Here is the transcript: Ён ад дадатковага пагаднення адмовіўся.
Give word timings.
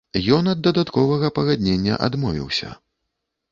Ён 0.37 0.47
ад 0.53 0.63
дадатковага 0.67 1.29
пагаднення 1.37 2.01
адмовіўся. 2.09 2.75